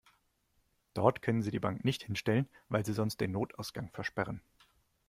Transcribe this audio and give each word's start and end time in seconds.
Dort 0.95 1.21
können 1.21 1.43
Sie 1.43 1.51
die 1.51 1.59
Bank 1.59 1.85
nicht 1.85 2.01
hinstellen, 2.01 2.49
weil 2.69 2.83
Sie 2.83 2.91
sonst 2.93 3.21
den 3.21 3.33
Notausgang 3.33 3.91
versperren. 3.91 4.41